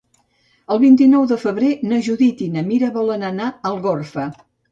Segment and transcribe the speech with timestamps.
[0.75, 4.29] El vint-i-nou de febrer na Judit i na Mira volen anar a Algorfa.